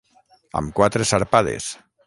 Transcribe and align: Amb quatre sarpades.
Amb 0.61 0.73
quatre 0.79 1.07
sarpades. 1.11 1.73